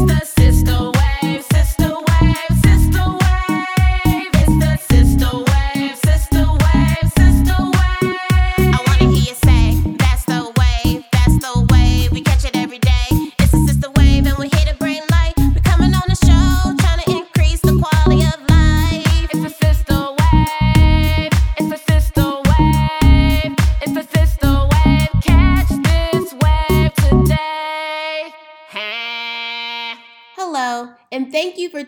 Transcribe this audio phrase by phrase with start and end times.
[0.00, 0.27] It's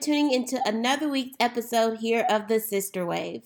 [0.00, 3.42] tuning into another week's episode here of The Sister Wave.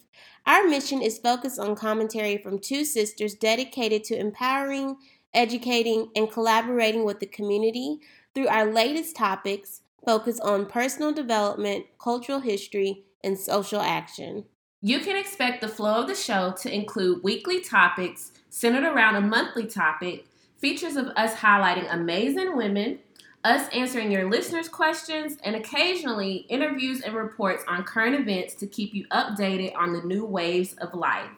[0.46, 4.96] Our mission is focused on commentary from two sisters dedicated to empowering,
[5.32, 7.98] educating, and collaborating with the community
[8.34, 14.44] through our latest topics focused on personal development, cultural history, and social action.
[14.80, 19.20] You can expect the flow of the show to include weekly topics centered around a
[19.20, 20.26] monthly topic,
[20.58, 23.00] features of us highlighting amazing women,
[23.44, 28.94] us answering your listeners' questions, and occasionally interviews and reports on current events to keep
[28.94, 31.30] you updated on the new waves of life.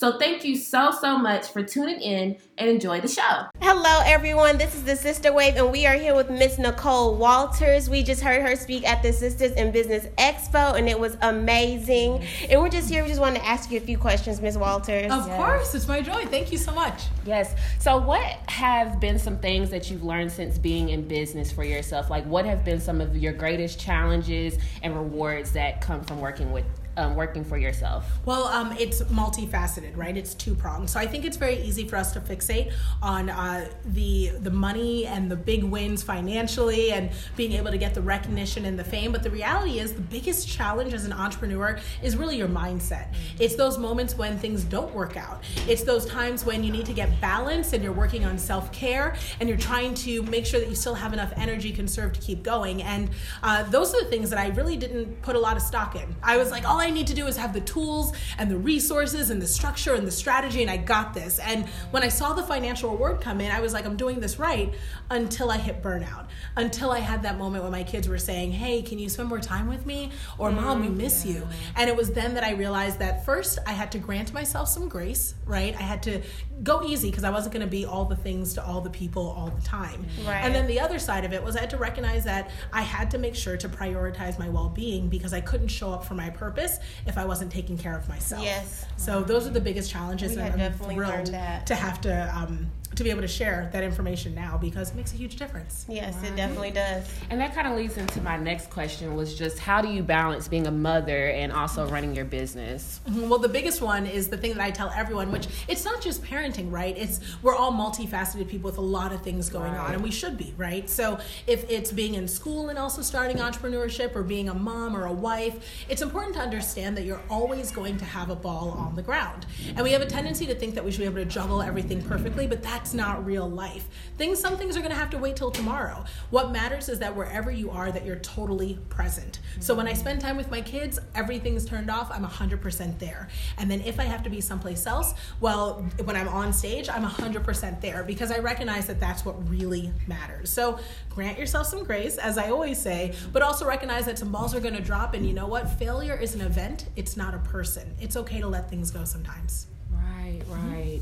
[0.00, 3.44] So, thank you so, so much for tuning in and enjoy the show.
[3.60, 4.56] Hello, everyone.
[4.56, 7.90] This is the Sister Wave, and we are here with Miss Nicole Walters.
[7.90, 12.24] We just heard her speak at the Sisters in Business Expo, and it was amazing.
[12.48, 13.02] And we're just here.
[13.02, 15.12] We just wanted to ask you a few questions, Miss Walters.
[15.12, 16.24] Of course, it's my joy.
[16.24, 17.02] Thank you so much.
[17.26, 17.54] Yes.
[17.78, 22.08] So, what have been some things that you've learned since being in business for yourself?
[22.08, 26.52] Like, what have been some of your greatest challenges and rewards that come from working
[26.52, 26.64] with
[27.00, 28.06] um, working for yourself?
[28.24, 30.16] Well, um, it's multifaceted, right?
[30.16, 30.90] It's two pronged.
[30.90, 35.06] So I think it's very easy for us to fixate on uh, the the money
[35.06, 39.12] and the big wins financially and being able to get the recognition and the fame.
[39.12, 43.14] But the reality is, the biggest challenge as an entrepreneur is really your mindset.
[43.38, 45.42] It's those moments when things don't work out.
[45.66, 49.16] It's those times when you need to get balance and you're working on self care
[49.40, 52.42] and you're trying to make sure that you still have enough energy conserved to keep
[52.42, 52.82] going.
[52.82, 53.10] And
[53.42, 56.14] uh, those are the things that I really didn't put a lot of stock in.
[56.22, 59.30] I was like, all I need to do is have the tools and the resources
[59.30, 61.38] and the structure and the strategy, and I got this.
[61.38, 64.38] And when I saw the financial reward come in, I was like, I'm doing this
[64.38, 64.72] right
[65.10, 66.26] until I hit burnout.
[66.56, 69.40] Until I had that moment when my kids were saying, Hey, can you spend more
[69.40, 70.10] time with me?
[70.38, 71.46] Or Mom, we mm, miss you.
[71.76, 74.88] And it was then that I realized that first I had to grant myself some
[74.88, 75.74] grace, right?
[75.74, 76.22] I had to
[76.62, 79.30] go easy because I wasn't going to be all the things to all the people
[79.30, 80.04] all the time.
[80.26, 80.44] Right.
[80.44, 83.10] And then the other side of it was I had to recognize that I had
[83.12, 86.30] to make sure to prioritize my well being because I couldn't show up for my
[86.30, 86.69] purpose
[87.06, 88.42] if I wasn't taking care of myself.
[88.42, 88.84] Yes.
[88.96, 93.04] So those are the biggest challenges, We and I'm thrilled to have to um, to
[93.04, 95.86] be able to share that information now because it makes a huge difference.
[95.88, 97.08] Yes, it definitely does.
[97.30, 100.48] And that kind of leads into my next question was just how do you balance
[100.48, 103.00] being a mother and also running your business?
[103.08, 103.28] Mhm.
[103.28, 106.22] Well, the biggest one is the thing that I tell everyone, which it's not just
[106.22, 106.96] parenting, right?
[106.98, 110.36] It's we're all multifaceted people with a lot of things going on, and we should
[110.36, 110.90] be, right?
[110.90, 115.06] So if it's being in school and also starting entrepreneurship, or being a mom or
[115.06, 118.96] a wife, it's important to understand that you're always going to have a ball on
[118.96, 121.24] the ground, and we have a tendency to think that we should be able to
[121.24, 123.86] juggle everything perfectly, but that's not real life.
[124.16, 126.02] Things, some things are to have to wait till tomorrow.
[126.30, 129.40] What matters is that wherever you are, that you're totally present.
[129.58, 132.10] So when I spend time with my kids, everything's turned off.
[132.10, 133.28] I'm 100% there.
[133.58, 137.04] And then if I have to be someplace else, well, when I'm on stage, I'm
[137.04, 140.48] 100% there because I recognize that that's what really matters.
[140.48, 140.78] So
[141.10, 144.60] grant yourself some grace, as I always say, but also recognize that some balls are
[144.60, 145.12] to drop.
[145.12, 145.68] And you know what?
[145.68, 147.94] Failure is an event, it's not a person.
[148.00, 149.66] It's okay to let things go sometimes.
[149.92, 151.00] Right, right.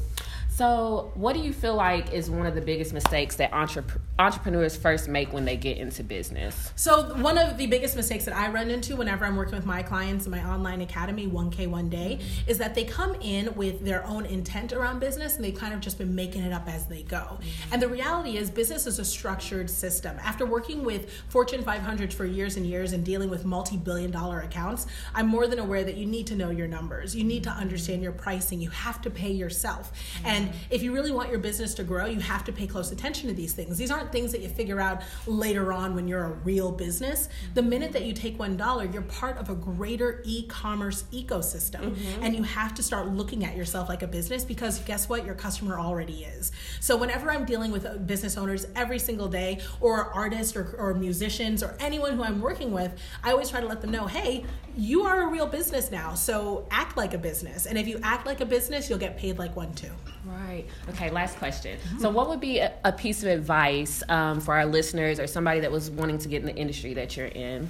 [0.59, 4.77] So, what do you feel like is one of the biggest mistakes that entrep- entrepreneurs
[4.77, 6.73] first make when they get into business?
[6.75, 9.85] So one of the biggest mistakes that I run into whenever I'm working with my
[9.85, 14.05] clients in my online academy, 1K One Day, is that they come in with their
[14.05, 17.05] own intent around business and they've kind of just been making it up as they
[17.05, 17.19] go.
[17.19, 17.75] Mm-hmm.
[17.75, 20.17] And the reality is business is a structured system.
[20.25, 24.89] After working with Fortune 500s for years and years and dealing with multi-billion dollar accounts,
[25.15, 27.15] I'm more than aware that you need to know your numbers.
[27.15, 28.61] You need to understand your pricing.
[28.61, 29.93] You have to pay yourself.
[29.93, 30.27] Mm-hmm.
[30.27, 33.28] And if you really want your business to grow, you have to pay close attention
[33.28, 33.78] to these things.
[33.78, 37.28] These aren't things that you figure out later on when you're a real business.
[37.54, 42.34] The minute that you take one dollar, you're part of a greater e-commerce ecosystem, and
[42.34, 45.24] you have to start looking at yourself like a business because guess what?
[45.24, 46.53] Your customer already is.
[46.80, 50.94] So whenever I'm dealing with uh, business owners every single day, or artists, or, or
[50.94, 52.92] musicians, or anyone who I'm working with,
[53.22, 54.44] I always try to let them know, hey,
[54.78, 57.66] you are a real business now, so act like a business.
[57.66, 59.91] And if you act like a business, you'll get paid like one too.
[60.25, 60.65] Right.
[60.91, 61.78] Okay, last question.
[61.98, 65.60] So, what would be a, a piece of advice um, for our listeners or somebody
[65.60, 67.69] that was wanting to get in the industry that you're in?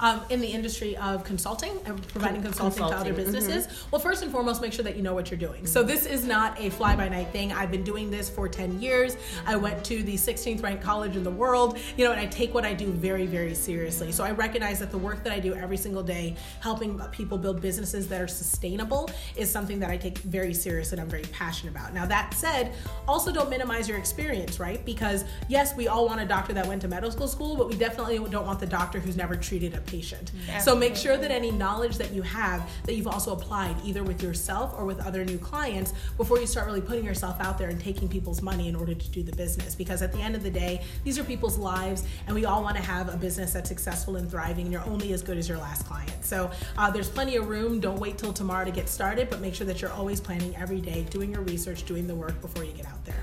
[0.00, 3.32] Um, in the industry of consulting and providing consulting, to other Consulting, mm-hmm.
[3.32, 5.66] businesses, well, first and foremost, make sure that you know what you're doing.
[5.66, 7.52] So this is not a fly by night thing.
[7.52, 9.16] I've been doing this for 10 years.
[9.46, 12.54] I went to the 16th ranked college in the world, you know, and I take
[12.54, 14.12] what I do very, very seriously.
[14.12, 17.60] So I recognize that the work that I do every single day, helping people build
[17.60, 21.70] businesses that are sustainable, is something that I take very serious and I'm very passionate
[21.70, 21.94] about.
[21.94, 22.72] Now, that said,
[23.06, 24.84] also don't minimize your experience, right?
[24.84, 28.18] Because yes, we all want a doctor that went to medical school, but we definitely
[28.30, 30.32] don't want the doctor who's never treated a patient.
[30.60, 34.22] So make sure that any knowledge that you have that you've also applied either with
[34.22, 37.80] yourself or with other new clients before you start really putting yourself out there and
[37.80, 39.74] taking people's money in order to do the business.
[39.74, 42.76] Because at the end of the day, these are people's lives, and we all want
[42.76, 44.64] to have a business that's successful and thriving.
[44.64, 46.24] And you're only as good as your last client.
[46.24, 47.80] So uh, there's plenty of room.
[47.80, 50.80] Don't wait till tomorrow to get started, but make sure that you're always planning every
[50.80, 53.22] day, doing your research, doing the work before you get out there.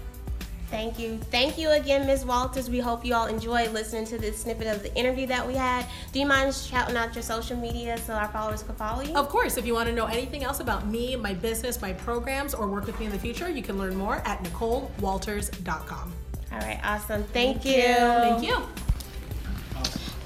[0.71, 1.18] Thank you.
[1.29, 2.25] Thank you again, Ms.
[2.25, 2.69] Walters.
[2.69, 5.85] We hope you all enjoyed listening to this snippet of the interview that we had.
[6.13, 9.13] Do you mind shouting out your social media so our followers can follow you?
[9.13, 12.53] Of course, if you want to know anything else about me, my business, my programs,
[12.53, 16.13] or work with me in the future, you can learn more at NicoleWalters.com.
[16.53, 17.23] All right, awesome.
[17.25, 17.83] Thank Thank you.
[17.83, 17.95] You.
[17.97, 18.57] Thank you.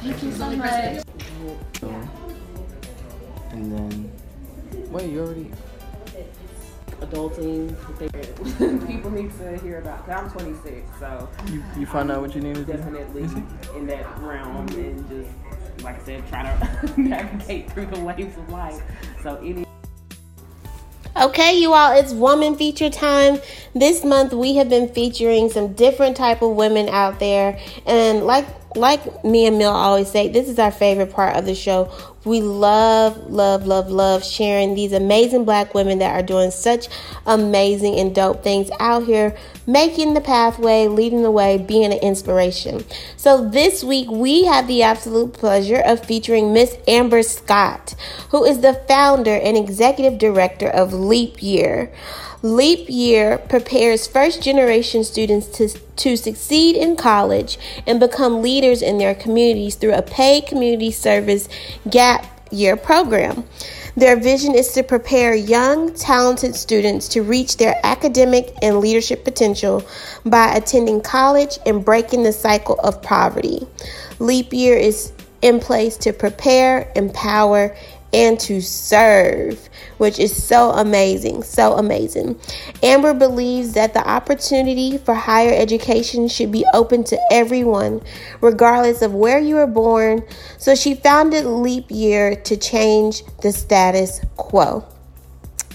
[0.04, 1.04] Thank you so much.
[3.50, 4.12] And then,
[4.92, 5.52] wait, you already.
[7.02, 10.06] Adulting they- people need to hear about.
[10.06, 12.74] Cause I'm 26, so You, you find out what you need to do?
[12.74, 13.34] definitely Is
[13.76, 15.30] in that realm and just
[15.84, 18.82] like I said, trying to navigate through the waves of life.
[19.22, 19.66] So any
[21.18, 23.40] Okay, you all, it's woman feature time.
[23.74, 28.46] This month we have been featuring some different type of women out there, and like
[28.76, 31.92] like me and Mill always say, this is our favorite part of the show.
[32.26, 36.88] We love, love, love, love sharing these amazing black women that are doing such
[37.26, 39.38] amazing and dope things out here,
[39.68, 42.84] making the pathway, leading the way, being an inspiration.
[43.16, 47.94] So this week we have the absolute pleasure of featuring Miss Amber Scott,
[48.32, 51.94] who is the founder and executive director of Leap Year.
[52.46, 57.58] Leap Year prepares first generation students to, to succeed in college
[57.88, 61.50] and become leaders in their communities through a paid community service
[61.90, 63.46] gap year program.
[63.98, 69.84] Their vision is to prepare young, talented students to reach their academic and leadership potential
[70.24, 73.66] by attending college and breaking the cycle of poverty.
[74.20, 77.76] Leap Year is in place to prepare, empower,
[78.16, 82.40] and to serve, which is so amazing, so amazing.
[82.82, 88.02] Amber believes that the opportunity for higher education should be open to everyone,
[88.40, 90.24] regardless of where you were born.
[90.58, 94.86] So she founded Leap Year to change the status quo.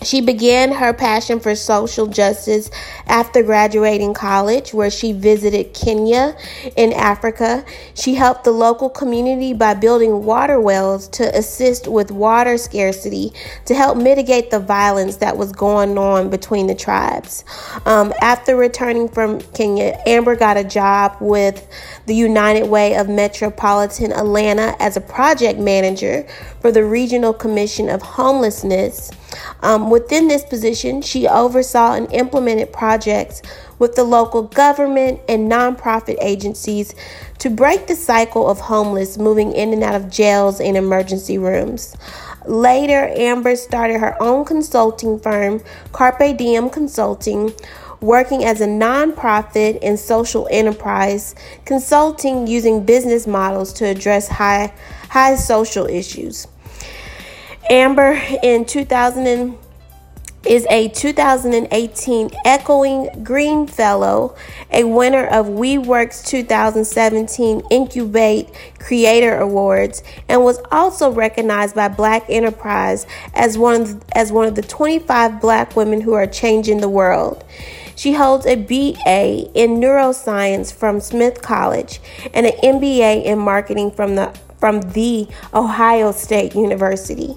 [0.02, 2.70] She began her passion for social justice
[3.06, 6.36] after graduating college, where she visited Kenya
[6.76, 7.64] in Africa.
[7.94, 13.32] She helped the local community by building water wells to assist with water scarcity
[13.66, 17.44] to help mitigate the violence that was going on between the tribes.
[17.84, 21.66] Um, after returning from Kenya, Amber got a job with
[22.06, 26.26] the United Way of Metropolitan Atlanta as a project manager
[26.60, 29.10] for the Regional Commission of Homelessness.
[29.62, 33.42] Um, within this position, she oversaw and implemented projects
[33.78, 36.94] with the local government and nonprofit agencies
[37.38, 41.96] to break the cycle of homeless moving in and out of jails and emergency rooms.
[42.46, 47.52] Later, Amber started her own consulting firm, Carpe Diem Consulting,
[48.00, 51.34] working as a nonprofit and social enterprise,
[51.64, 54.72] consulting using business models to address high,
[55.08, 56.46] high social issues.
[57.68, 59.58] Amber in 2000 and-
[60.46, 64.34] is a 2018 Echoing Green Fellow,
[64.72, 68.48] a winner of WeWork's 2017 Incubate
[68.78, 74.54] Creator Awards, and was also recognized by Black Enterprise as one of, as one of
[74.54, 77.44] the 25 black women who are changing the world.
[77.94, 82.00] She holds a BA in neuroscience from Smith College
[82.32, 87.34] and an MBA in marketing from the from the Ohio State University.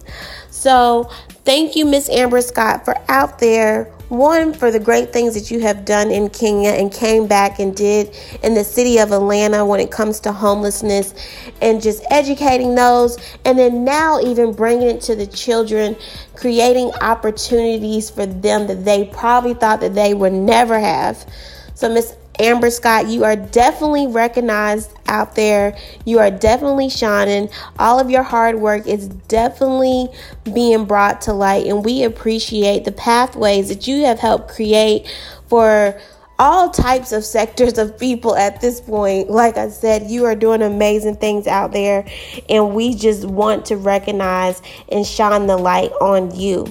[0.49, 1.09] So,
[1.45, 3.85] thank you, Miss Amber Scott, for out there.
[4.09, 7.75] One, for the great things that you have done in Kenya and came back and
[7.75, 11.15] did in the city of Atlanta when it comes to homelessness
[11.61, 13.17] and just educating those.
[13.43, 15.95] And then now, even bringing it to the children,
[16.35, 21.25] creating opportunities for them that they probably thought that they would never have.
[21.73, 25.77] So, Miss Amber Scott, you are definitely recognized out there.
[26.05, 27.49] You are definitely shining.
[27.77, 30.07] All of your hard work is definitely
[30.43, 35.07] being brought to light, and we appreciate the pathways that you have helped create
[35.47, 35.99] for
[36.39, 39.29] all types of sectors of people at this point.
[39.29, 42.05] Like I said, you are doing amazing things out there,
[42.49, 44.61] and we just want to recognize
[44.91, 46.65] and shine the light on you.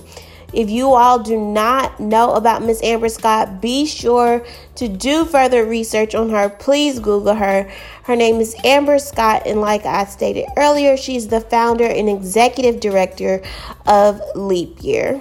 [0.53, 4.45] If you all do not know about Miss Amber Scott, be sure
[4.75, 6.49] to do further research on her.
[6.49, 7.71] Please Google her.
[8.05, 12.81] Her name is Amber Scott, and like I stated earlier, she's the founder and executive
[12.81, 13.43] director
[13.87, 15.21] of Leap Year.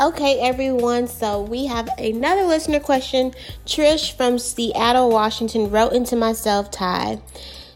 [0.00, 3.34] Okay, everyone, so we have another listener question.
[3.66, 7.20] Trish from Seattle, Washington wrote into myself, Ty.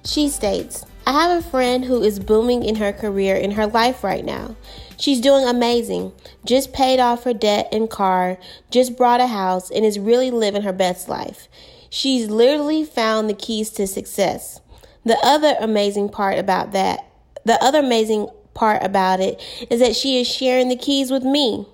[0.05, 4.05] She states, I have a friend who is booming in her career in her life
[4.05, 4.55] right now.
[4.97, 6.13] She's doing amazing.
[6.45, 8.39] Just paid off her debt and car,
[8.71, 11.49] just bought a house, and is really living her best life.
[11.91, 14.61] She's literally found the keys to success.
[15.05, 17.05] The other amazing part about that,
[17.45, 21.67] the other amazing part about it is that she is sharing the keys with me.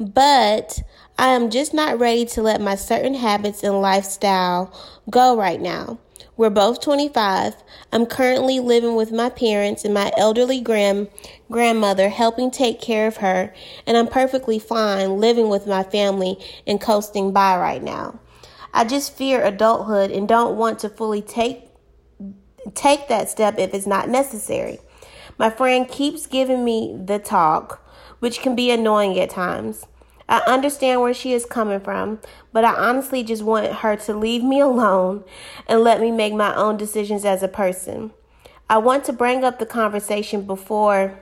[0.00, 0.82] But
[1.16, 4.74] I am just not ready to let my certain habits and lifestyle
[5.08, 6.00] go right now.
[6.36, 7.54] We're both 25.
[7.92, 11.08] I'm currently living with my parents and my elderly grand
[11.48, 13.54] grandmother helping take care of her,
[13.86, 16.36] and I'm perfectly fine living with my family
[16.66, 18.18] and coasting by right now.
[18.72, 21.68] I just fear adulthood and don't want to fully take
[22.74, 24.80] take that step if it's not necessary.
[25.38, 27.86] My friend keeps giving me the talk,
[28.18, 29.86] which can be annoying at times.
[30.28, 32.20] I understand where she is coming from,
[32.52, 35.24] but I honestly just want her to leave me alone
[35.66, 38.12] and let me make my own decisions as a person.
[38.68, 41.20] I want to bring up the conversation before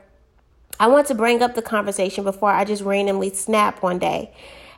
[0.81, 4.33] I want to bring up the conversation before I just randomly snap one day.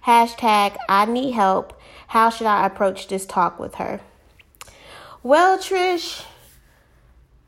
[0.07, 1.81] Hashtag I need help.
[2.09, 4.01] How should I approach this talk with her?
[5.23, 6.25] Well, Trish,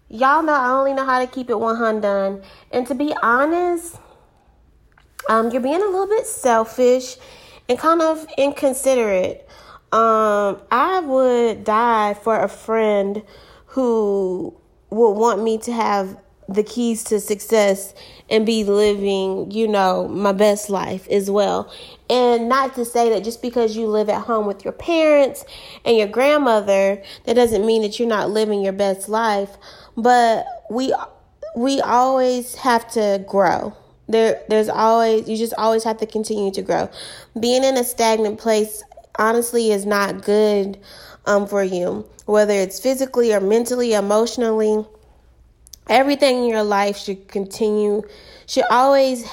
[0.09, 2.43] y'all know I only know how to keep it 100.
[2.71, 3.99] And to be honest,
[5.29, 7.17] um, you're being a little bit selfish
[7.69, 9.49] and kind of inconsiderate.
[9.93, 13.23] Um, I would die for a friend
[13.67, 14.57] who
[14.91, 16.17] would want me to have
[16.49, 17.93] the keys to success
[18.31, 21.73] and be living, you know, my best life as well.
[22.09, 25.45] And not to say that just because you live at home with your parents
[25.85, 29.57] and your grandmother, that doesn't mean that you're not living your best life.
[29.97, 30.95] But we
[31.57, 33.75] we always have to grow.
[34.09, 36.89] There there's always you just always have to continue to grow.
[37.39, 38.83] Being in a stagnant place
[39.19, 40.79] honestly is not good
[41.27, 44.85] um for you, whether it's physically or mentally, emotionally
[45.89, 48.03] everything in your life should continue
[48.47, 49.27] should always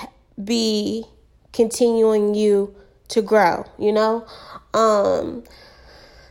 [0.44, 1.06] be
[1.52, 2.74] continuing you
[3.08, 4.26] to grow you know
[4.74, 5.44] um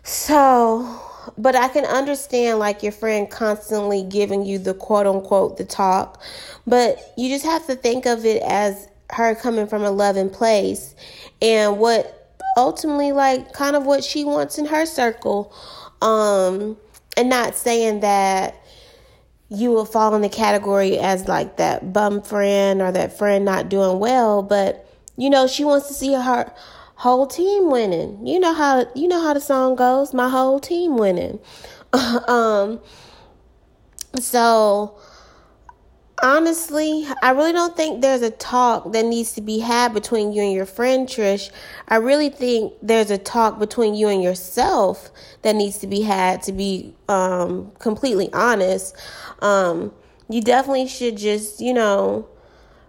[0.02, 1.00] so
[1.38, 6.22] but i can understand like your friend constantly giving you the quote unquote the talk.
[6.66, 10.94] But you just have to think of it as her coming from a loving place
[11.40, 15.54] and what ultimately like kind of what she wants in her circle.
[16.00, 16.76] Um
[17.16, 18.56] and not saying that
[19.48, 23.68] you will fall in the category as like that bum friend or that friend not
[23.68, 24.88] doing well but
[25.18, 26.50] you know she wants to see her
[27.02, 28.24] whole team winning.
[28.24, 31.40] You know how you know how the song goes my whole team winning.
[32.28, 32.80] Um
[34.18, 34.98] so
[36.22, 40.42] honestly i really don't think there's a talk that needs to be had between you
[40.42, 41.50] and your friend trish.
[41.88, 45.10] I really think there's a talk between you and yourself
[45.42, 48.96] that needs to be had to be um completely honest.
[49.40, 49.92] Um,
[50.28, 52.28] you definitely should just, you know,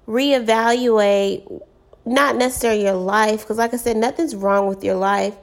[0.08, 1.62] reevaluate
[2.06, 5.36] not necessarily your life, because like I said, nothing's wrong with your life,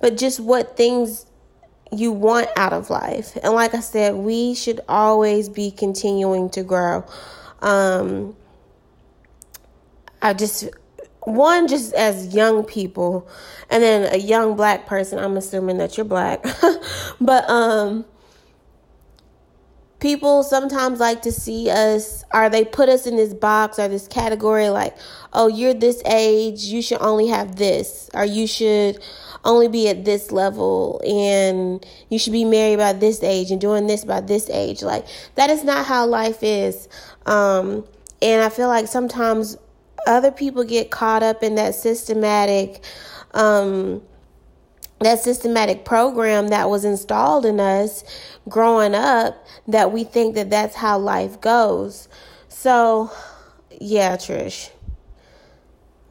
[0.00, 1.26] but just what things
[1.92, 3.36] you want out of life.
[3.42, 7.04] And like I said, we should always be continuing to grow.
[7.60, 8.36] Um,
[10.22, 10.68] I just
[11.26, 13.26] one just as young people
[13.70, 16.44] and then a young black person i'm assuming that you're black
[17.20, 18.04] but um
[20.04, 24.06] people sometimes like to see us or they put us in this box or this
[24.06, 24.94] category like
[25.32, 29.02] oh you're this age you should only have this or you should
[29.44, 33.86] only be at this level and you should be married by this age and doing
[33.86, 34.82] this by this age.
[34.82, 35.06] Like
[35.36, 36.88] that is not how life is.
[37.26, 37.84] Um,
[38.22, 39.56] and i feel like sometimes
[40.06, 42.82] other people get caught up in that systematic
[43.32, 44.02] um,
[45.04, 48.04] that systematic program that was installed in us
[48.48, 52.08] growing up that we think that that's how life goes.
[52.48, 53.10] So,
[53.80, 54.70] yeah, Trish.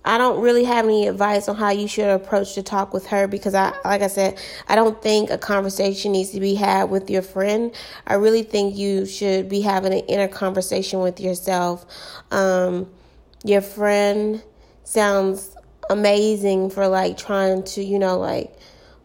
[0.05, 3.25] I don't really have any advice on how you should approach the talk with her
[3.25, 7.09] because I like I said, I don't think a conversation needs to be had with
[7.09, 7.73] your friend.
[8.05, 11.85] I really think you should be having an inner conversation with yourself.
[12.31, 12.89] Um,
[13.45, 14.43] your friend
[14.83, 15.55] sounds
[15.89, 18.53] amazing for like trying to, you know, like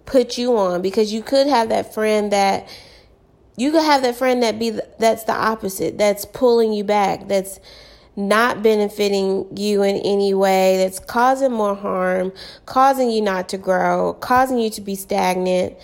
[0.09, 2.69] put you on because you could have that friend that
[3.57, 7.61] you could have that friend that be that's the opposite that's pulling you back that's
[8.17, 12.33] not benefiting you in any way that's causing more harm
[12.67, 15.77] causing you not to grow causing you to be stagnant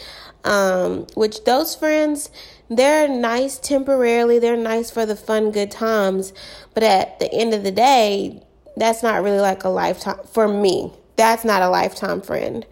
[0.45, 2.31] um, which those friends
[2.69, 6.33] they're nice temporarily they're nice for the fun good times
[6.73, 8.43] but at the end of the day
[8.77, 12.67] that's not really like a lifetime for me that's not a lifetime friend.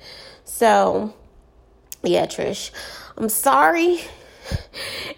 [0.45, 1.15] So
[2.03, 2.71] yeah trish
[3.17, 4.01] i'm sorry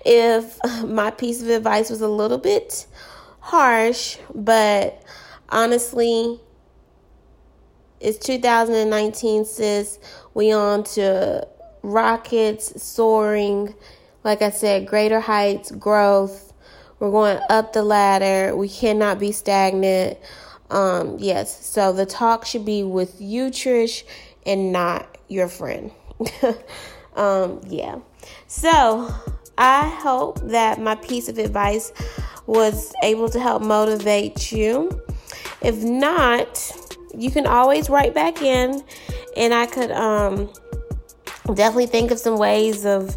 [0.04, 2.86] if my piece of advice was a little bit
[3.44, 5.02] harsh, but
[5.50, 6.40] honestly,
[8.00, 9.98] it's 2019, sis.
[10.32, 11.46] We on to
[11.82, 13.74] rockets, soaring.
[14.24, 16.52] Like I said, greater heights, growth.
[16.98, 18.56] We're going up the ladder.
[18.56, 20.18] We cannot be stagnant.
[20.70, 24.04] Um, yes, so the talk should be with you, Trish,
[24.46, 25.92] and not your friend.
[27.16, 27.98] um, yeah.
[28.46, 29.12] So
[29.58, 31.92] I hope that my piece of advice
[32.46, 35.00] was able to help motivate you.
[35.62, 36.72] If not,
[37.16, 38.82] you can always write back in,
[39.36, 40.50] and I could um,
[41.46, 43.16] definitely think of some ways of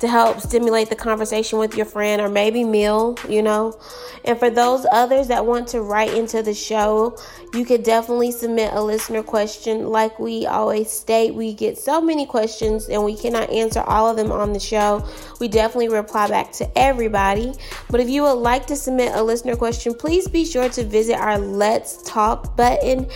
[0.00, 3.78] to help stimulate the conversation with your friend or maybe meal, you know.
[4.24, 7.18] And for those others that want to write into the show,
[7.54, 9.88] you could definitely submit a listener question.
[9.88, 14.16] Like we always state, we get so many questions and we cannot answer all of
[14.16, 15.06] them on the show.
[15.40, 17.52] We definitely reply back to everybody.
[17.90, 21.16] But if you would like to submit a listener question, please be sure to visit
[21.16, 23.08] our Let's Talk button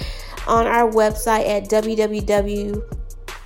[0.47, 2.96] on our website at www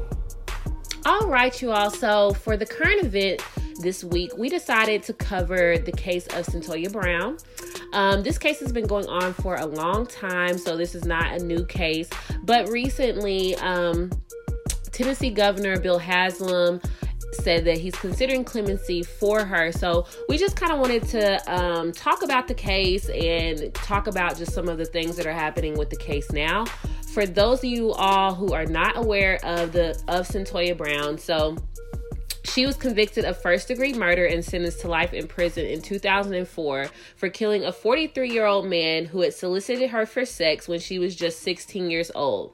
[1.06, 1.92] All right, you all.
[1.92, 3.42] So for the current event
[3.82, 7.38] this week, we decided to cover the case of Cyntoia Brown.
[7.92, 11.34] Um, this case has been going on for a long time, so this is not
[11.34, 12.10] a new case.
[12.44, 14.12] But recently, um,
[14.92, 16.82] Tennessee Governor Bill Haslam
[17.34, 19.72] said that he's considering clemency for her.
[19.72, 24.38] So we just kind of wanted to um, talk about the case and talk about
[24.38, 26.66] just some of the things that are happening with the case now.
[27.14, 31.56] For those of you all who are not aware of the of Cyntoia Brown, so
[32.54, 36.88] she was convicted of first degree murder and sentenced to life in prison in 2004
[37.16, 41.00] for killing a 43 year old man who had solicited her for sex when she
[41.00, 42.54] was just 16 years old.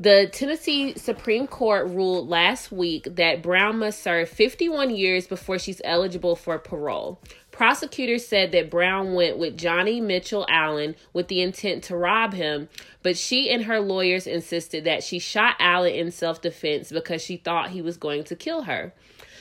[0.00, 5.82] The Tennessee Supreme Court ruled last week that Brown must serve 51 years before she's
[5.84, 7.20] eligible for parole.
[7.50, 12.70] Prosecutors said that Brown went with Johnny Mitchell Allen with the intent to rob him,
[13.02, 17.36] but she and her lawyers insisted that she shot Allen in self defense because she
[17.36, 18.94] thought he was going to kill her.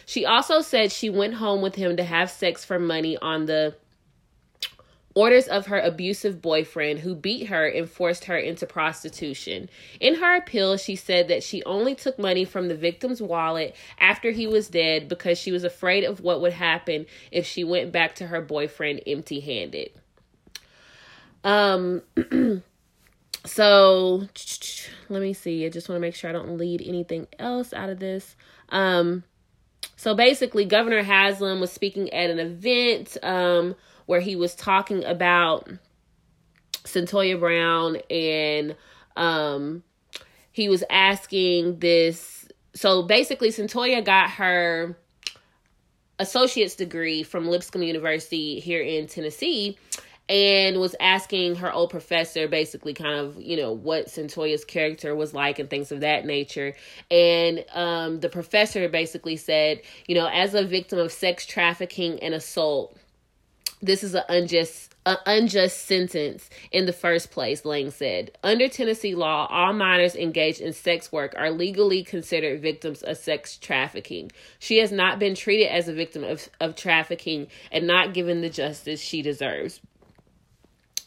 [0.06, 3.76] She also said she went home with him to have sex for money on the
[5.20, 9.70] orders of her abusive boyfriend who beat her and forced her into prostitution.
[10.00, 14.32] In her appeal, she said that she only took money from the victim's wallet after
[14.32, 18.16] he was dead because she was afraid of what would happen if she went back
[18.16, 19.90] to her boyfriend empty handed.
[21.44, 22.02] Um,
[23.46, 24.24] so
[25.10, 25.66] let me see.
[25.66, 28.38] I just want to make sure I don't lead anything else out of this.
[28.70, 29.26] Um,
[29.98, 33.18] so basically, Governor Haslam was speaking at an event.
[33.22, 33.76] Um,
[34.10, 35.70] where he was talking about
[36.84, 38.76] Cyntoia Brown and
[39.16, 39.84] um
[40.52, 44.98] he was asking this so basically Cyntoia got her
[46.18, 49.78] associate's degree from Lipscomb University here in Tennessee
[50.28, 55.36] and was asking her old professor basically kind of you know what Cyntoia's character was
[55.36, 56.74] like and things of that nature.
[57.12, 62.34] And um, the professor basically said you know as a victim of sex trafficking and
[62.34, 62.98] assault
[63.82, 68.38] this is an unjust an unjust sentence in the first place, Lang said.
[68.44, 73.58] Under Tennessee law, all minors engaged in sex work are legally considered victims of sex
[73.58, 74.32] trafficking.
[74.60, 78.50] She has not been treated as a victim of, of trafficking and not given the
[78.50, 79.80] justice she deserves.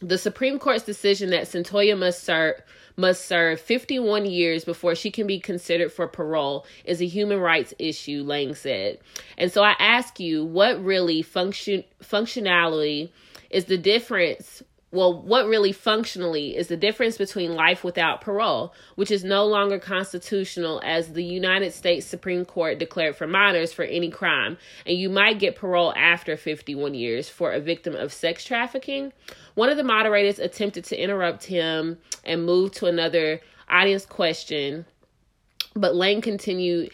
[0.00, 2.60] The Supreme Court's decision that Cyntoia must serve
[2.96, 7.74] must serve 51 years before she can be considered for parole is a human rights
[7.78, 8.98] issue, Lang said.
[9.38, 13.10] And so I ask you, what really function functionality
[13.50, 19.10] is the difference well, what really functionally is the difference between life without parole, which
[19.10, 24.10] is no longer constitutional as the United States Supreme Court declared for minors for any
[24.10, 29.14] crime, and you might get parole after 51 years for a victim of sex trafficking?
[29.54, 34.86] One of the moderators attempted to interrupt him and move to another audience question,
[35.74, 36.90] but Lane continued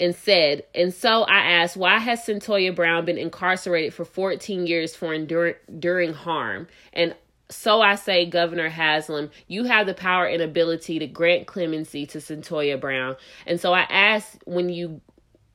[0.00, 4.96] and said, And so I asked, why has Cyntoia Brown been incarcerated for 14 years
[4.96, 6.68] for endur- enduring harm?
[6.92, 7.14] And
[7.50, 12.18] so I say, Governor Haslam, you have the power and ability to grant clemency to
[12.18, 13.16] Cyntoia Brown.
[13.46, 15.00] And so I asked when you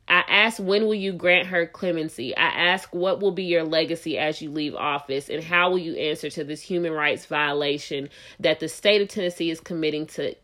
[0.07, 2.35] I ask when will you grant her clemency?
[2.37, 5.95] I ask what will be your legacy as you leave office and how will you
[5.95, 10.35] answer to this human rights violation that the state of Tennessee is committing to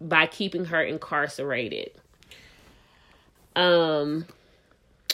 [0.00, 1.92] by keeping her incarcerated.
[3.54, 4.26] Um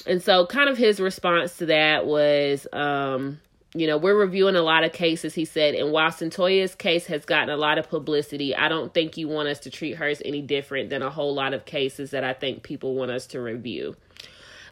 [0.06, 3.38] and so kind of his response to that was um
[3.74, 7.24] you know, we're reviewing a lot of cases, he said, and while Cyntoia's case has
[7.24, 10.42] gotten a lot of publicity, I don't think you want us to treat hers any
[10.42, 13.96] different than a whole lot of cases that I think people want us to review.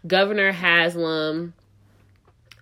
[0.06, 1.54] Governor Haslam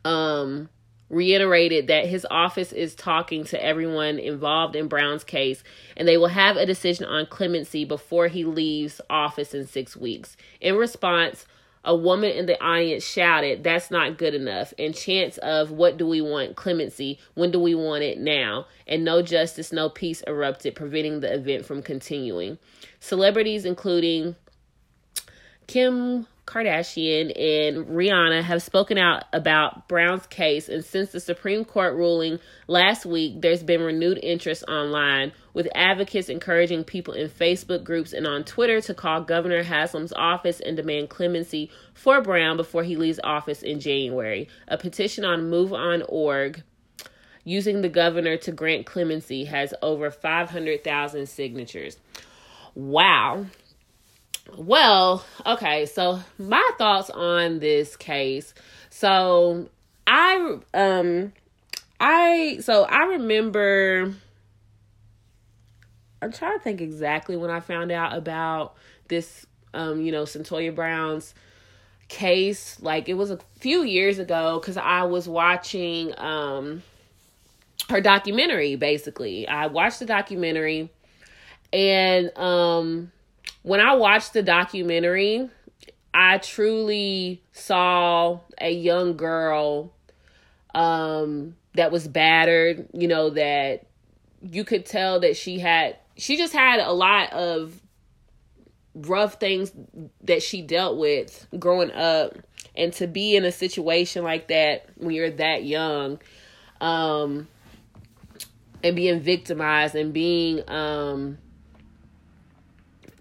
[0.05, 0.69] um,
[1.09, 5.65] reiterated that his office is talking to everyone involved in Brown's case,
[5.97, 10.37] and they will have a decision on clemency before he leaves office in six weeks.
[10.61, 11.47] In response,
[11.87, 14.75] a woman in the audience shouted, That's not good enough.
[14.79, 16.57] And chants of, What do we want?
[16.57, 17.19] Clemency.
[17.35, 18.19] When do we want it?
[18.19, 18.67] Now.
[18.87, 22.59] And no justice, no peace erupted, preventing the event from continuing.
[23.01, 24.37] Celebrities, including
[25.67, 31.95] Kim Kardashian and Rihanna have spoken out about Brown's case, and since the Supreme Court
[31.95, 38.13] ruling last week, there's been renewed interest online, with advocates encouraging people in Facebook groups
[38.13, 42.95] and on Twitter to call Governor Haslam's office and demand clemency for Brown before he
[42.95, 44.49] leaves office in January.
[44.69, 46.63] A petition on MoveOn.org
[47.43, 51.97] using the governor to grant clemency has over 500,000 signatures.
[52.75, 53.47] Wow.
[54.55, 58.55] Well, okay, so my thoughts on this case.
[58.91, 59.69] So
[60.07, 61.33] I um
[61.99, 64.15] I so I remember
[66.23, 68.77] I'm trying to think exactly when I found out about
[69.09, 71.35] this um, you know, Cyntoia Brown's
[72.09, 72.81] case.
[72.81, 76.83] Like it was a few years ago cuz I was watching um
[77.91, 79.47] her documentary basically.
[79.49, 80.89] I watched the documentary
[81.73, 83.13] and um
[83.67, 85.51] when I watched the documentary,
[86.15, 89.93] I truly saw a young girl
[90.73, 93.87] um that was battered, you know, that
[94.41, 97.83] you could tell that she had she just had a lot of
[98.95, 99.73] rough things
[100.23, 102.37] that she dealt with growing up.
[102.77, 106.21] And to be in a situation like that when you're that young
[106.81, 107.49] um
[108.85, 111.39] and being victimized and being um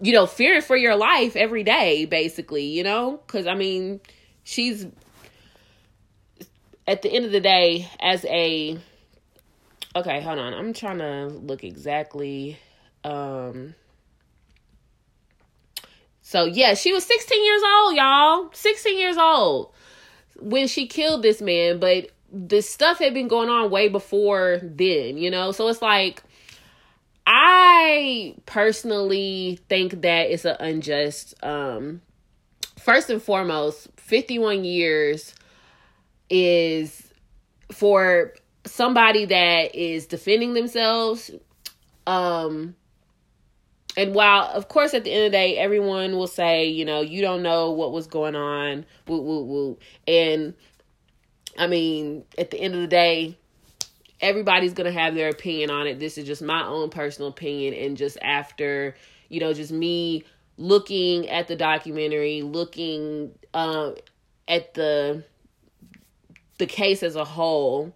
[0.00, 3.20] you know, fearing for your life every day, basically, you know?
[3.26, 4.00] Because, I mean,
[4.44, 4.86] she's,
[6.86, 8.78] at the end of the day, as a,
[9.94, 10.52] okay, hold on.
[10.52, 12.58] I'm trying to look exactly,
[13.04, 13.74] um,
[16.20, 18.50] so yeah, she was 16 years old, y'all.
[18.52, 19.72] 16 years old
[20.40, 25.18] when she killed this man, but the stuff had been going on way before then,
[25.18, 25.52] you know?
[25.52, 26.22] So it's like,
[27.26, 32.00] I personally think that it's an unjust um
[32.78, 35.34] first and foremost 51 years
[36.30, 37.12] is
[37.72, 38.32] for
[38.64, 41.32] somebody that is defending themselves
[42.06, 42.76] um
[43.96, 47.00] and while of course at the end of the day everyone will say you know
[47.00, 49.78] you don't know what was going on woo woo woo.
[50.06, 50.54] And
[51.58, 53.36] i mean at the end of the day
[54.20, 55.98] everybody's gonna have their opinion on it.
[55.98, 58.94] This is just my own personal opinion, and just after
[59.28, 60.24] you know, just me
[60.56, 63.94] looking at the documentary, looking um,
[64.48, 65.24] at the
[66.58, 67.94] the case as a whole.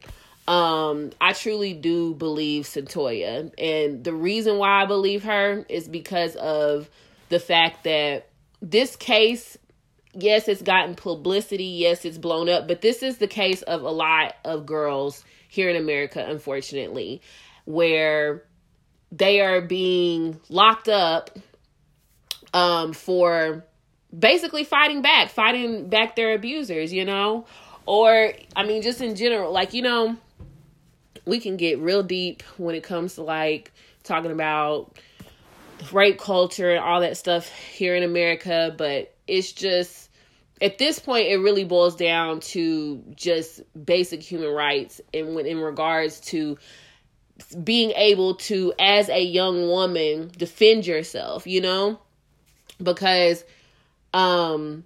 [0.48, 6.34] Um, I truly do believe Cyntoia, and the reason why I believe her is because
[6.36, 6.90] of
[7.28, 8.28] the fact that
[8.60, 9.56] this case
[10.14, 13.90] yes, it's gotten publicity, yes, it's blown up, but this is the case of a
[13.90, 17.20] lot of girls here in America, unfortunately,
[17.64, 18.44] where
[19.12, 21.38] they are being locked up
[22.54, 23.64] um, for
[24.16, 27.46] basically fighting back, fighting back their abusers, you know?
[27.86, 30.16] Or, I mean, just in general, like, you know,
[31.24, 34.96] we can get real deep when it comes to like talking about
[35.92, 40.10] rape culture and all that stuff here in America, but it's just
[40.60, 45.58] at this point it really boils down to just basic human rights and when in
[45.58, 46.58] regards to
[47.64, 51.98] being able to as a young woman defend yourself you know?
[52.82, 53.44] Because
[54.12, 54.84] um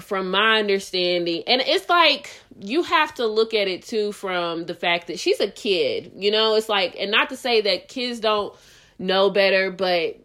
[0.00, 4.74] from my understanding and it's like you have to look at it too from the
[4.74, 6.56] fact that she's a kid you know?
[6.56, 8.54] It's like and not to say that kids don't
[8.98, 10.23] know better but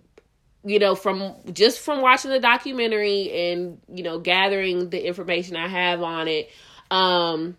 [0.64, 5.68] you know, from just from watching the documentary and, you know, gathering the information I
[5.68, 6.52] have on it,
[6.92, 7.56] um,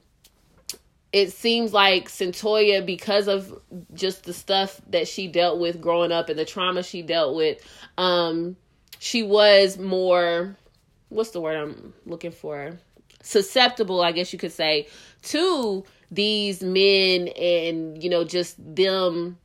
[1.12, 3.58] it seems like Cyntoia, because of
[3.94, 7.60] just the stuff that she dealt with growing up and the trauma she dealt with,
[7.98, 8.56] um,
[8.98, 10.56] she was more,
[11.08, 12.78] what's the word I'm looking for?
[13.22, 14.88] Susceptible, I guess you could say,
[15.22, 19.38] to these men and, you know, just them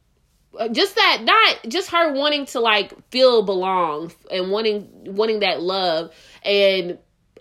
[0.72, 6.14] just that not just her wanting to like feel belong and wanting wanting that love.
[6.44, 6.98] And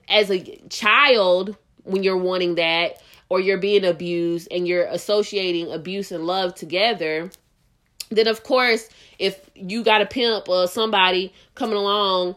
[0.08, 6.12] as a child when you're wanting that or you're being abused and you're associating abuse
[6.12, 7.30] and love together
[8.10, 12.34] then of course if you got a pimp or somebody coming along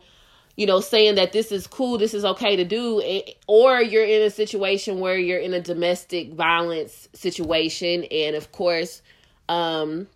[0.55, 3.01] you know saying that this is cool this is okay to do
[3.47, 9.01] or you're in a situation where you're in a domestic violence situation and of course
[9.49, 10.07] um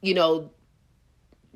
[0.00, 0.50] you know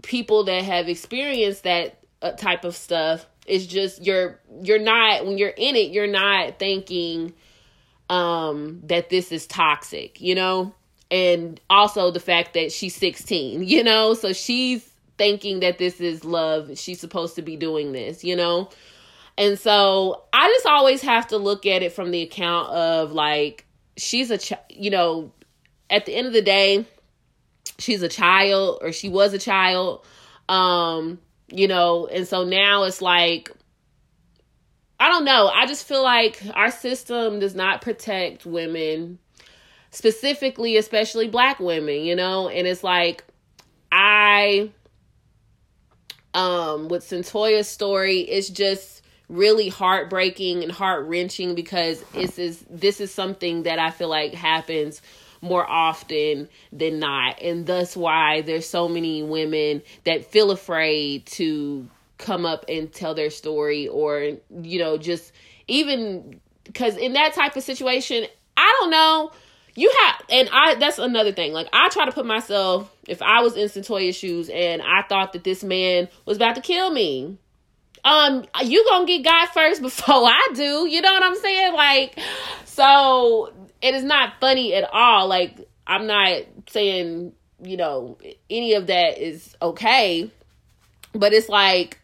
[0.02, 5.38] people that have experienced that uh, type of stuff it's just you're you're not when
[5.38, 7.32] you're in it you're not thinking
[8.10, 10.74] um that this is toxic you know?
[11.10, 14.14] And also the fact that she's 16 you know?
[14.14, 18.70] So she's thinking that this is love she's supposed to be doing this you know?
[19.38, 23.66] And so i just always have to look at it from the account of like
[23.96, 25.32] she's a ch- you know
[25.90, 26.86] at the end of the day
[27.82, 30.04] she's a child or she was a child
[30.48, 31.18] um
[31.48, 33.50] you know and so now it's like
[35.00, 35.48] i don't know.
[35.48, 39.18] I just feel like our system does not protect women
[39.90, 42.48] specifically especially black women you know?
[42.48, 43.24] And it's like
[43.90, 44.70] i
[46.34, 53.12] um with Cyntoia's story it's just really heartbreaking and heart-wrenching because this is this is
[53.12, 55.00] something that I feel like happens
[55.42, 57.42] more often than not.
[57.42, 61.86] And thus why there's so many women that feel afraid to
[62.22, 65.32] come up and tell their story or you know just
[65.66, 68.24] even because in that type of situation
[68.56, 69.32] i don't know.
[69.74, 71.52] You have and i that's another thing.
[71.52, 75.32] Like i try to put myself if i was in Cyntoia's shoes and i thought
[75.32, 77.38] that this man was about to kill me
[78.04, 80.86] um you gonna get god first before i do.
[80.86, 81.74] You know what i'm saying?
[81.74, 82.18] Like
[82.66, 83.52] so
[83.82, 88.16] it is not funny at all like i'm not saying you know
[88.48, 90.30] any of that is okay
[91.14, 91.98] but it's like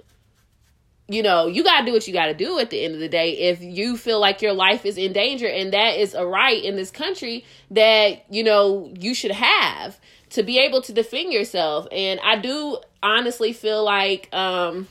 [1.11, 3.01] you know, you got to do what you got to do at the end of
[3.01, 3.33] the day.
[3.33, 6.77] If you feel like your life is in danger, and that is a right in
[6.77, 9.99] this country that, you know, you should have
[10.31, 11.89] to be able to defend yourself.
[11.91, 14.87] And I do honestly feel like um,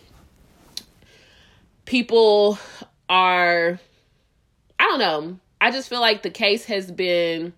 [1.86, 2.58] people
[3.08, 3.80] are,
[4.80, 7.54] I don't know, I just feel like the case has been.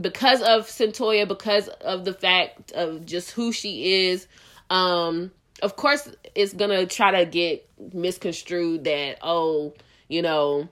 [0.00, 4.26] because of Cyntoia, because of the fact of just who she is,
[4.70, 5.30] um,
[5.62, 9.74] of course it's gonna try to get misconstrued that oh,
[10.08, 10.68] you know,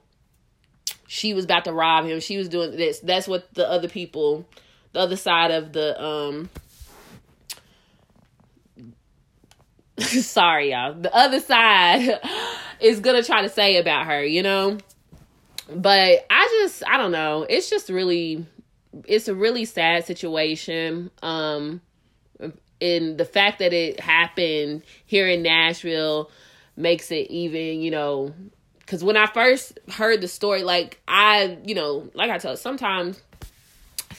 [1.07, 2.99] she was about to rob him, she was doing this.
[2.99, 4.47] That's what the other people,
[4.93, 6.49] the other side of the um
[9.99, 12.19] sorry y'all, the other side
[12.81, 14.77] is gonna try to say about her, you know?
[15.73, 17.45] But I just I don't know.
[17.49, 18.45] It's just really
[19.05, 21.11] it's a really sad situation.
[21.21, 21.81] Um
[22.81, 26.31] and the fact that it happened here in Nashville
[26.75, 28.33] makes it even, you know,
[28.79, 33.21] because when I first heard the story, like I, you know, like I tell, sometimes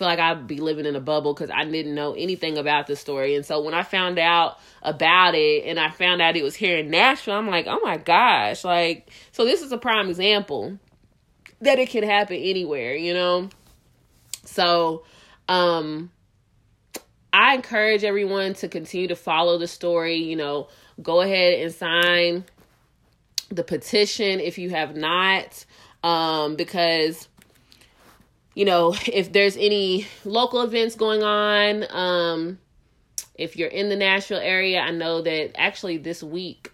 [0.02, 2.96] feel like I'd be living in a bubble because I didn't know anything about the
[2.96, 3.36] story.
[3.36, 6.78] And so when I found out about it and I found out it was here
[6.78, 10.76] in Nashville, I'm like, oh my gosh, like, so this is a prime example
[11.60, 13.48] that it can happen anywhere, you know?
[14.44, 15.04] So,
[15.48, 16.10] um,
[17.32, 20.16] I encourage everyone to continue to follow the story.
[20.16, 20.66] You know,
[21.00, 22.44] go ahead and sign
[23.50, 25.64] the petition if you have not,
[26.02, 27.28] um, because
[28.54, 32.58] you know if there's any local events going on, um,
[33.34, 36.72] if you're in the Nashville area, I know that actually this week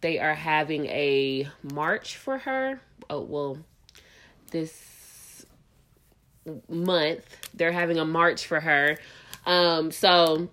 [0.00, 2.80] they are having a march for her.
[3.08, 3.58] Oh well,
[4.50, 5.46] this
[6.68, 8.96] month they're having a march for her
[9.46, 10.48] um, so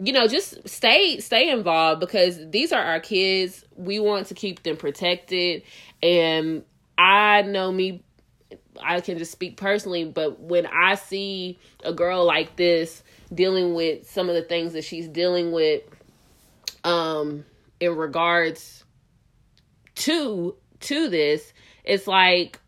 [0.00, 3.64] you know, just stay stay involved because these are our kids.
[3.76, 5.62] We want to keep them protected.
[6.02, 6.64] And
[6.96, 8.04] I know me
[8.82, 14.08] I can just speak personally, but when I see a girl like this dealing with
[14.10, 15.82] some of the things that she's dealing with
[16.84, 17.44] um
[17.80, 18.84] in regards
[19.96, 21.52] to to this,
[21.84, 22.60] it's like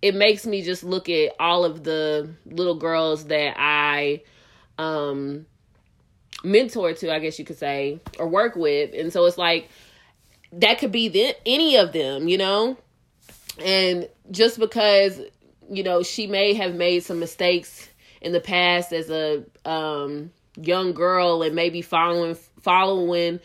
[0.00, 4.22] it makes me just look at all of the little girls that I
[4.78, 5.46] um
[6.44, 8.94] mentor to, I guess you could say, or work with.
[8.94, 9.68] And so it's like
[10.52, 12.76] that could be the, any of them, you know?
[13.64, 15.20] And just because,
[15.68, 17.88] you know, she may have made some mistakes
[18.20, 23.40] in the past as a um young girl and maybe following following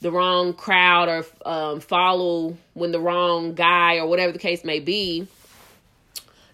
[0.00, 4.78] the wrong crowd or um, follow when the wrong guy or whatever the case may
[4.78, 5.26] be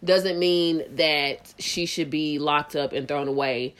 [0.03, 3.75] doesn't mean that she should be locked up and thrown away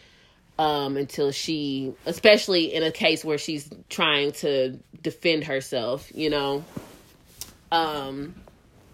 [0.59, 6.65] um, until she, especially in a case where she's trying to defend herself, you know.
[7.73, 8.35] Um,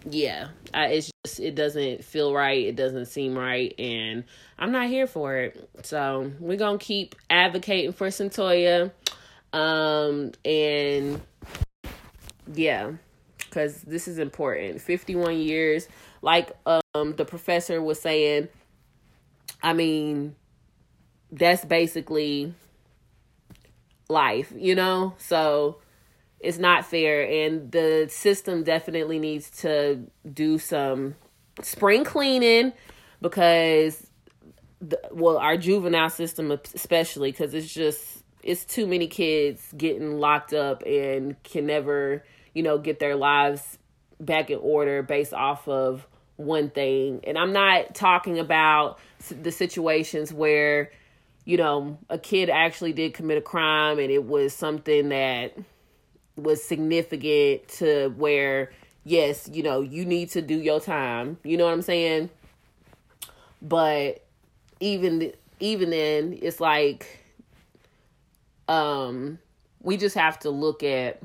[0.09, 2.65] yeah, I, it's just it doesn't feel right.
[2.65, 4.23] It doesn't seem right, and
[4.57, 5.69] I'm not here for it.
[5.83, 8.91] So we're gonna keep advocating for Cyntoia,
[9.53, 11.21] um, and
[12.53, 12.91] yeah,
[13.37, 14.81] because this is important.
[14.81, 15.87] 51 years,
[16.21, 18.47] like um the professor was saying.
[19.63, 20.35] I mean,
[21.31, 22.55] that's basically
[24.09, 25.13] life, you know?
[25.17, 25.77] So
[26.43, 29.99] it's not fair and the system definitely needs to
[30.33, 31.15] do some
[31.61, 32.73] spring cleaning
[33.21, 34.07] because
[34.79, 40.53] the, well our juvenile system especially cuz it's just it's too many kids getting locked
[40.53, 42.23] up and can never,
[42.53, 43.77] you know, get their lives
[44.19, 47.21] back in order based off of one thing.
[47.25, 48.99] And I'm not talking about
[49.29, 50.91] the situations where
[51.43, 55.57] you know, a kid actually did commit a crime and it was something that
[56.35, 58.71] was significant to where,
[59.03, 61.37] yes, you know, you need to do your time.
[61.43, 62.29] You know what I'm saying?
[63.61, 64.23] But
[64.79, 67.19] even even then, it's like
[68.67, 69.37] um
[69.81, 71.21] we just have to look at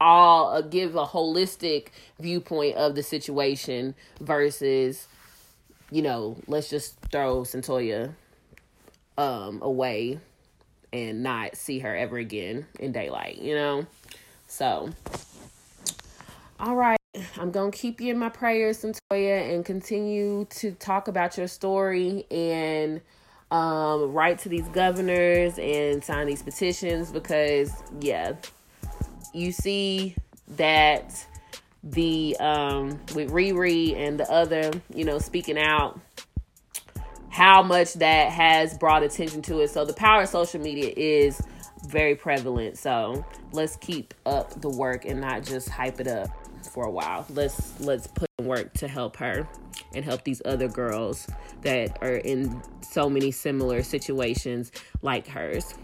[0.00, 1.88] all uh, give a holistic
[2.20, 5.08] viewpoint of the situation versus
[5.90, 8.14] you know let's just throw Cyntoia
[9.18, 10.20] um away
[10.92, 13.86] and not see her ever again in daylight, you know?
[14.48, 14.90] So
[16.58, 16.98] all right.
[17.36, 22.26] I'm gonna keep you in my prayers, Cyntoia, and continue to talk about your story
[22.30, 23.00] and
[23.50, 28.32] um write to these governors and sign these petitions because yeah,
[29.32, 30.16] you see
[30.56, 31.24] that
[31.84, 36.00] the um with Riri and the other, you know, speaking out
[37.30, 39.70] how much that has brought attention to it.
[39.70, 41.40] So the power of social media is
[41.86, 42.78] very prevalent.
[42.78, 46.30] So let's keep up the work and not just hype it up
[46.72, 47.26] for a while.
[47.30, 49.48] Let's let's put work to help her
[49.94, 51.28] and help these other girls
[51.62, 54.70] that are in so many similar situations
[55.02, 55.74] like hers.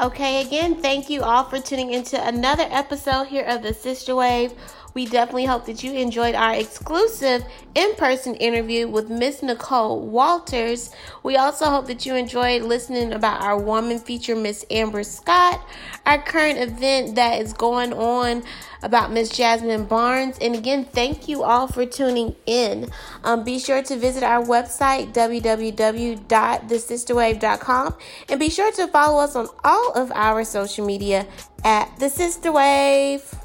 [0.00, 4.52] Okay, again, thank you all for tuning into another episode here of the Sister Wave.
[4.94, 10.92] We definitely hope that you enjoyed our exclusive in person interview with Miss Nicole Walters.
[11.24, 15.60] We also hope that you enjoyed listening about our woman feature, Miss Amber Scott,
[16.06, 18.44] our current event that is going on
[18.84, 20.38] about Miss Jasmine Barnes.
[20.40, 22.88] And again, thank you all for tuning in.
[23.24, 27.94] Um, be sure to visit our website, www.thesisterwave.com,
[28.28, 31.26] and be sure to follow us on all of our social media
[31.64, 33.43] at The Sister Wave.